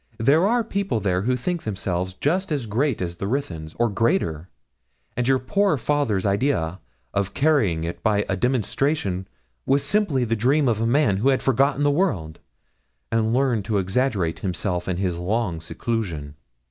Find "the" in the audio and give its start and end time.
3.17-3.27, 10.23-10.35, 11.83-11.91